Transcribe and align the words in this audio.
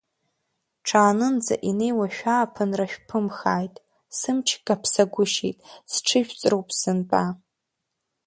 Ҽаанынӡа 0.87 1.55
инеиуа 1.69 2.07
шәааԥынра 2.15 2.85
шәԥымхааит, 2.91 3.75
сымч 4.17 4.47
каԥсагәышьеит, 4.65 5.57
сҽыжәҵроуп 5.93 6.67
сынтәа… 6.79 7.23